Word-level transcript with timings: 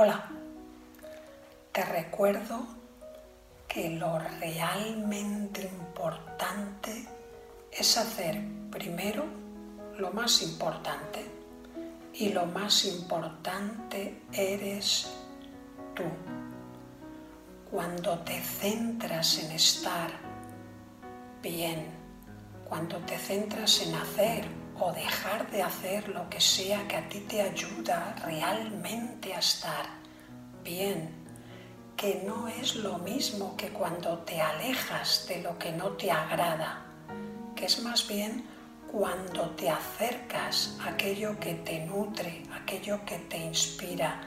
Hola, 0.00 0.30
te 1.72 1.84
recuerdo 1.84 2.64
que 3.66 3.90
lo 3.90 4.16
realmente 4.20 5.62
importante 5.62 7.04
es 7.72 7.98
hacer 7.98 8.40
primero 8.70 9.24
lo 9.96 10.12
más 10.12 10.40
importante 10.42 11.26
y 12.14 12.28
lo 12.28 12.46
más 12.46 12.84
importante 12.84 14.22
eres 14.32 15.10
tú. 15.96 16.04
Cuando 17.68 18.20
te 18.20 18.40
centras 18.40 19.42
en 19.42 19.50
estar 19.50 20.12
bien, 21.42 21.88
cuando 22.68 22.98
te 22.98 23.18
centras 23.18 23.82
en 23.82 23.96
hacer 23.96 24.67
o 24.80 24.92
dejar 24.92 25.50
de 25.50 25.62
hacer 25.62 26.08
lo 26.08 26.28
que 26.30 26.40
sea 26.40 26.86
que 26.86 26.96
a 26.96 27.08
ti 27.08 27.20
te 27.20 27.42
ayuda 27.42 28.14
realmente 28.24 29.34
a 29.34 29.38
estar 29.38 29.86
bien, 30.62 31.10
que 31.96 32.22
no 32.24 32.46
es 32.48 32.76
lo 32.76 32.98
mismo 32.98 33.56
que 33.56 33.70
cuando 33.70 34.18
te 34.18 34.40
alejas 34.40 35.26
de 35.28 35.42
lo 35.42 35.58
que 35.58 35.72
no 35.72 35.88
te 35.92 36.10
agrada, 36.10 36.84
que 37.56 37.66
es 37.66 37.82
más 37.82 38.06
bien 38.06 38.46
cuando 38.90 39.50
te 39.50 39.68
acercas 39.68 40.76
a 40.80 40.90
aquello 40.90 41.38
que 41.38 41.54
te 41.54 41.84
nutre, 41.84 42.44
aquello 42.52 43.04
que 43.04 43.18
te 43.18 43.36
inspira, 43.36 44.20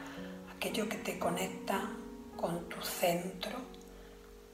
aquello 0.54 0.88
que 0.88 0.98
te 0.98 1.18
conecta 1.18 1.88
con 2.36 2.68
tu 2.68 2.80
centro, 2.82 3.58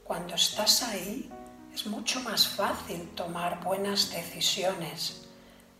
cuando 0.03 0.35
estás 0.35 0.81
ahí 0.83 1.29
es 1.73 1.85
mucho 1.85 2.21
más 2.21 2.47
fácil 2.47 3.09
tomar 3.15 3.63
buenas 3.63 4.11
decisiones, 4.11 5.28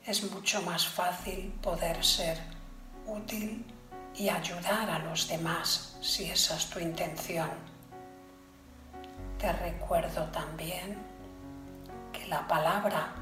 es 0.05 0.31
mucho 0.31 0.61
más 0.63 0.87
fácil 0.87 1.53
poder 1.61 2.03
ser 2.03 2.37
útil 3.05 3.65
y 4.15 4.29
ayudar 4.29 4.89
a 4.89 4.99
los 4.99 5.27
demás 5.27 5.97
si 6.01 6.25
esa 6.29 6.55
es 6.55 6.69
tu 6.69 6.79
intención. 6.79 7.49
Te 9.37 9.51
recuerdo 9.53 10.25
también 10.25 10.97
que 12.11 12.27
la 12.27 12.47
palabra 12.47 13.13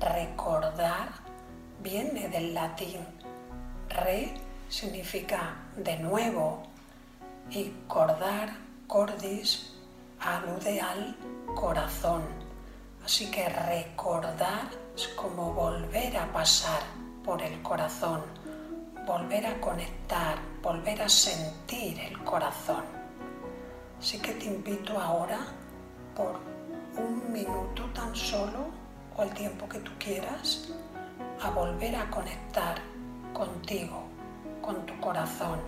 recordar 0.00 1.08
viene 1.82 2.28
del 2.28 2.54
latín. 2.54 3.04
Re 3.88 4.32
significa 4.68 5.56
de 5.76 5.98
nuevo 5.98 6.62
y 7.50 7.72
cordar, 7.86 8.50
cordis, 8.86 9.74
alude 10.20 10.80
al 10.80 11.16
corazón. 11.54 12.47
Así 13.08 13.30
que 13.30 13.48
recordar 13.48 14.68
es 14.94 15.08
como 15.16 15.54
volver 15.54 16.14
a 16.18 16.30
pasar 16.30 16.82
por 17.24 17.40
el 17.40 17.62
corazón, 17.62 18.20
volver 19.06 19.46
a 19.46 19.58
conectar, 19.62 20.36
volver 20.62 21.00
a 21.00 21.08
sentir 21.08 21.98
el 22.00 22.22
corazón. 22.22 22.84
Así 23.98 24.18
que 24.18 24.32
te 24.32 24.44
invito 24.44 25.00
ahora 25.00 25.38
por 26.14 26.38
un 27.02 27.32
minuto 27.32 27.86
tan 27.94 28.14
solo 28.14 28.66
o 29.16 29.22
el 29.22 29.32
tiempo 29.32 29.66
que 29.66 29.78
tú 29.78 29.92
quieras 29.98 30.68
a 31.40 31.48
volver 31.48 31.96
a 31.96 32.10
conectar 32.10 32.74
contigo, 33.32 34.02
con 34.60 34.84
tu 34.84 35.00
corazón, 35.00 35.60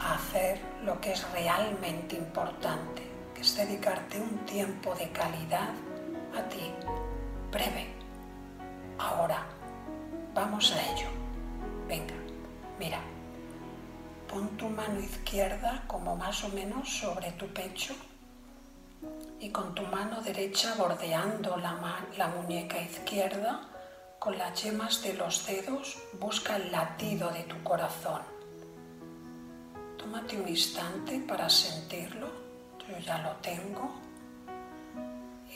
a 0.00 0.14
hacer 0.14 0.58
lo 0.82 0.98
que 0.98 1.12
es 1.12 1.30
realmente 1.30 2.16
importante 2.16 3.06
es 3.38 3.54
dedicarte 3.54 4.18
un 4.18 4.38
tiempo 4.46 4.94
de 4.94 5.10
calidad 5.10 5.74
ti, 6.48 6.72
breve. 7.50 7.86
Ahora, 8.98 9.46
vamos 10.34 10.72
a 10.72 10.92
ello. 10.92 11.08
Venga, 11.88 12.14
mira, 12.78 13.00
pon 14.28 14.48
tu 14.56 14.68
mano 14.68 15.00
izquierda 15.00 15.84
como 15.86 16.16
más 16.16 16.44
o 16.44 16.48
menos 16.50 16.88
sobre 16.88 17.32
tu 17.32 17.46
pecho 17.48 17.94
y 19.40 19.50
con 19.50 19.74
tu 19.74 19.82
mano 19.82 20.20
derecha 20.20 20.74
bordeando 20.76 21.56
la, 21.56 22.04
la 22.16 22.28
muñeca 22.28 22.78
izquierda, 22.80 23.60
con 24.18 24.36
las 24.36 24.62
yemas 24.62 25.02
de 25.02 25.14
los 25.14 25.46
dedos 25.46 25.96
busca 26.20 26.56
el 26.56 26.70
latido 26.70 27.30
de 27.30 27.44
tu 27.44 27.62
corazón. 27.62 28.22
Tómate 29.96 30.36
un 30.36 30.48
instante 30.48 31.20
para 31.20 31.48
sentirlo 31.48 32.48
yo 32.88 32.98
ya 32.98 33.18
lo 33.18 33.30
tengo. 33.42 34.07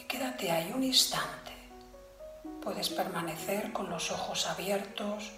Y 0.03 0.05
quédate 0.05 0.51
ahí 0.51 0.73
un 0.75 0.83
instante. 0.83 1.53
Puedes 2.61 2.89
permanecer 2.89 3.73
con 3.73 3.89
los 3.89 4.11
ojos 4.11 4.49
abiertos 4.49 5.31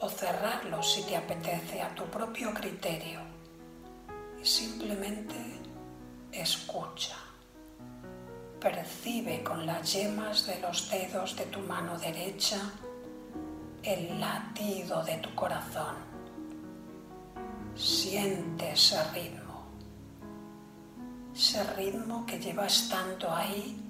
o 0.00 0.10
cerrarlos 0.10 0.92
si 0.92 1.02
te 1.04 1.16
apetece 1.16 1.80
a 1.80 1.94
tu 1.94 2.04
propio 2.04 2.52
criterio. 2.52 3.20
Y 4.40 4.44
simplemente 4.44 5.34
escucha. 6.30 7.16
Percibe 8.60 9.42
con 9.42 9.64
las 9.64 9.90
yemas 9.94 10.46
de 10.46 10.60
los 10.60 10.90
dedos 10.90 11.34
de 11.36 11.46
tu 11.46 11.60
mano 11.60 11.98
derecha 11.98 12.60
el 13.82 14.20
latido 14.20 15.02
de 15.02 15.16
tu 15.16 15.34
corazón. 15.34 15.96
Siente 17.74 18.72
ese 18.72 19.02
ritmo 19.12 19.47
ese 21.38 21.62
ritmo 21.74 22.26
que 22.26 22.40
lleva 22.40 22.66
estando 22.66 23.32
ahí 23.32 23.80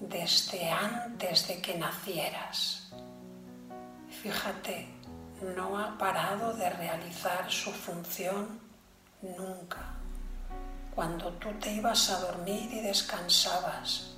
desde 0.00 0.70
antes 0.70 1.46
de 1.46 1.60
que 1.60 1.76
nacieras. 1.76 2.90
Fíjate, 4.08 4.88
no 5.54 5.78
ha 5.78 5.98
parado 5.98 6.54
de 6.54 6.70
realizar 6.70 7.50
su 7.50 7.70
función 7.70 8.58
nunca. 9.20 9.92
Cuando 10.94 11.34
tú 11.34 11.52
te 11.60 11.74
ibas 11.74 12.08
a 12.08 12.20
dormir 12.20 12.72
y 12.72 12.80
descansabas, 12.80 14.14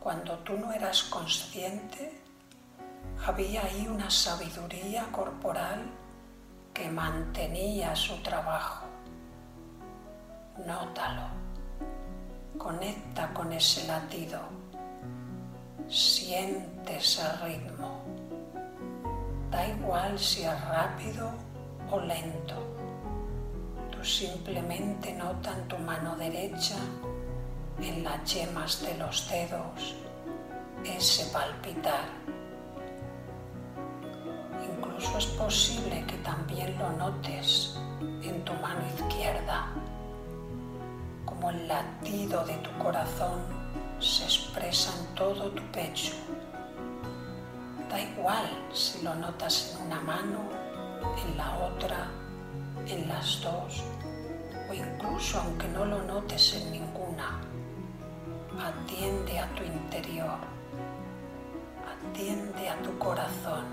cuando 0.00 0.38
tú 0.38 0.56
no 0.56 0.72
eras 0.72 1.02
consciente, 1.02 2.22
había 3.26 3.64
ahí 3.66 3.86
una 3.86 4.10
sabiduría 4.10 5.04
corporal 5.12 5.84
que 6.72 6.88
mantenía 6.88 7.94
su 7.94 8.16
trabajo. 8.22 8.86
Nótalo. 10.66 11.53
Conecta 12.58 13.34
con 13.34 13.52
ese 13.52 13.86
latido. 13.86 14.38
Siente 15.88 16.96
ese 16.96 17.22
ritmo. 17.42 18.00
Da 19.50 19.66
igual 19.66 20.18
si 20.18 20.44
es 20.44 20.60
rápido 20.68 21.30
o 21.90 22.00
lento. 22.00 22.54
Tú 23.90 24.04
simplemente 24.04 25.12
nota 25.14 25.52
en 25.52 25.68
tu 25.68 25.76
mano 25.78 26.16
derecha, 26.16 26.76
en 27.80 28.04
las 28.04 28.32
yemas 28.32 28.80
de 28.82 28.96
los 28.98 29.28
dedos, 29.28 29.96
ese 30.84 31.30
palpitar. 31.32 32.06
Incluso 34.64 35.18
es 35.18 35.26
posible 35.26 36.04
que 36.06 36.16
también 36.18 36.78
lo 36.78 36.90
notes 36.92 37.76
en 38.22 38.44
tu 38.44 38.52
mano 38.54 38.80
izquierda 38.96 39.66
el 41.50 41.68
latido 41.68 42.44
de 42.44 42.54
tu 42.58 42.70
corazón 42.78 43.42
se 43.98 44.24
expresa 44.24 44.92
en 44.98 45.14
todo 45.14 45.50
tu 45.50 45.62
pecho. 45.72 46.12
Da 47.90 48.00
igual 48.00 48.48
si 48.72 49.02
lo 49.02 49.14
notas 49.14 49.74
en 49.74 49.86
una 49.86 50.00
mano, 50.00 50.40
en 51.22 51.36
la 51.36 51.56
otra, 51.58 52.08
en 52.86 53.08
las 53.08 53.40
dos, 53.42 53.82
o 54.68 54.74
incluso 54.74 55.40
aunque 55.40 55.68
no 55.68 55.84
lo 55.84 56.02
notes 56.02 56.54
en 56.54 56.72
ninguna. 56.72 57.40
Atiende 58.58 59.38
a 59.38 59.48
tu 59.54 59.64
interior, 59.64 60.38
atiende 61.92 62.68
a 62.68 62.80
tu 62.82 62.96
corazón, 62.98 63.64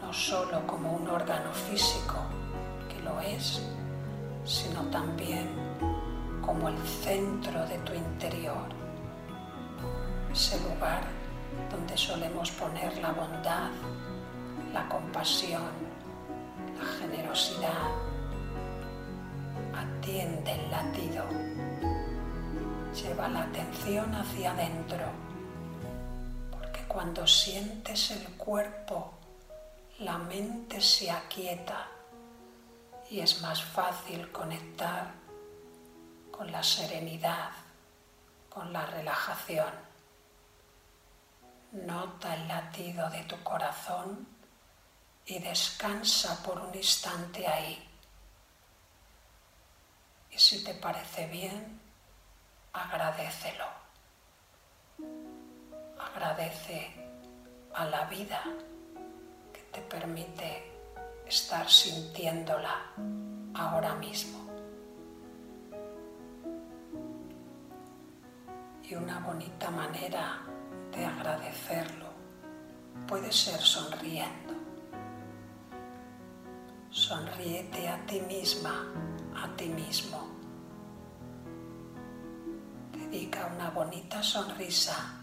no 0.00 0.12
solo 0.12 0.66
como 0.66 0.92
un 0.92 1.08
órgano 1.08 1.52
físico, 1.52 2.16
que 2.88 3.02
lo 3.02 3.18
es, 3.20 3.62
sino 4.44 4.82
también 4.90 5.48
como 6.44 6.68
el 6.68 6.78
centro 6.78 7.66
de 7.66 7.78
tu 7.78 7.94
interior, 7.94 8.68
ese 10.32 10.60
lugar 10.60 11.02
donde 11.70 11.96
solemos 11.96 12.50
poner 12.50 12.96
la 12.98 13.12
bondad, 13.12 13.70
la 14.72 14.88
compasión, 14.88 15.70
la 16.78 16.84
generosidad. 16.98 17.90
Atiende 19.74 20.52
el 20.52 20.70
latido, 20.70 21.24
lleva 22.94 23.28
la 23.28 23.42
atención 23.42 24.14
hacia 24.14 24.52
adentro, 24.52 25.06
porque 26.50 26.80
cuando 26.88 27.26
sientes 27.26 28.10
el 28.10 28.26
cuerpo, 28.36 29.12
la 30.00 30.18
mente 30.18 30.80
se 30.80 31.10
aquieta 31.10 31.88
y 33.10 33.20
es 33.20 33.40
más 33.42 33.62
fácil 33.62 34.30
conectar 34.32 35.22
con 36.32 36.50
la 36.50 36.62
serenidad, 36.62 37.50
con 38.48 38.72
la 38.72 38.84
relajación. 38.86 39.72
Nota 41.72 42.34
el 42.34 42.48
latido 42.48 43.08
de 43.10 43.22
tu 43.24 43.40
corazón 43.42 44.26
y 45.26 45.38
descansa 45.38 46.42
por 46.42 46.58
un 46.58 46.74
instante 46.74 47.46
ahí. 47.46 47.88
parece 50.74 51.26
bien, 51.28 51.80
agradecelo. 52.72 53.66
Agradece 55.98 56.90
a 57.74 57.84
la 57.84 58.04
vida 58.06 58.42
que 59.52 59.60
te 59.72 59.80
permite 59.82 60.72
estar 61.26 61.70
sintiéndola 61.70 62.82
ahora 63.54 63.94
mismo. 63.94 64.51
Y 68.92 68.94
una 68.94 69.20
bonita 69.20 69.70
manera 69.70 70.42
de 70.94 71.06
agradecerlo 71.06 72.08
puede 73.08 73.32
ser 73.32 73.58
sonriendo. 73.58 74.52
Sonríete 76.90 77.88
a 77.88 78.04
ti 78.04 78.20
misma, 78.20 78.84
a 79.34 79.56
ti 79.56 79.70
mismo. 79.70 80.28
Dedica 82.92 83.50
una 83.56 83.70
bonita 83.70 84.22
sonrisa 84.22 85.22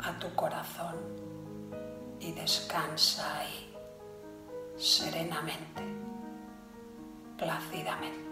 a 0.00 0.18
tu 0.18 0.34
corazón 0.34 0.96
y 2.18 2.32
descansa 2.32 3.38
ahí 3.38 3.72
serenamente, 4.76 5.84
plácidamente. 7.38 8.29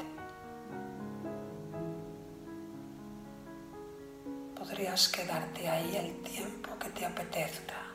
Podrías 4.68 5.08
quedarte 5.08 5.66
ahí 5.66 5.96
el 5.96 6.22
tiempo 6.22 6.78
que 6.78 6.90
te 6.90 7.06
apetezca. 7.06 7.86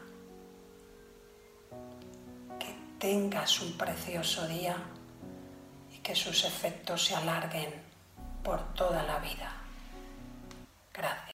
Que 2.60 2.76
tengas 2.98 3.62
un 3.62 3.78
precioso 3.78 4.48
día 4.48 4.76
y 5.94 6.00
que 6.00 6.16
sus 6.16 6.44
efectos 6.46 7.06
se 7.06 7.16
alarguen 7.16 7.72
por 8.44 8.74
toda 8.74 9.04
la 9.04 9.20
vida. 9.20 9.63